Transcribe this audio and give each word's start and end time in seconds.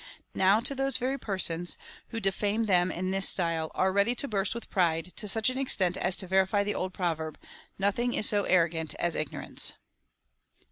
^ 0.01 0.03
Now 0.33 0.59
those 0.59 0.97
very 0.97 1.19
persons, 1.19 1.77
who 2.07 2.19
defame 2.19 2.63
them 2.63 2.91
in 2.91 3.11
this 3.11 3.29
style, 3.29 3.69
are 3.75 3.91
ready 3.93 4.15
to 4.15 4.27
burst 4.27 4.55
with 4.55 4.67
pride, 4.71 5.13
to 5.17 5.27
such 5.27 5.51
an 5.51 5.59
extent 5.59 5.95
as 5.95 6.15
to 6.17 6.27
verify 6.27 6.63
the 6.63 6.73
old 6.73 6.91
proverb 6.91 7.37
—"Nothing 7.77 8.15
is 8.15 8.27
so 8.27 8.45
arrogant 8.45 8.95
as 8.95 9.13
ignorance.'" 9.13 9.73